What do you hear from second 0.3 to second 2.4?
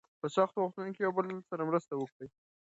سختو وختونو کې یو بل سره مرسته وکړئ.